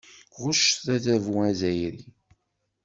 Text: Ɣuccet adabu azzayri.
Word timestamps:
Ɣuccet 0.41 0.85
adabu 0.95 1.33
azzayri. 1.49 2.03